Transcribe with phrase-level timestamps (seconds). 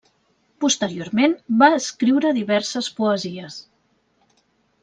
[0.63, 3.63] Posteriorment va escriure diverses poesies.